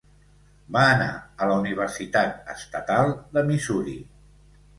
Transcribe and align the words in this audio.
Va 0.77 0.85
anar 0.93 1.09
a 1.45 1.49
la 1.51 1.57
Universitat 1.63 2.49
Estatal 2.55 3.13
de 3.37 3.45
Missouri. 3.53 3.97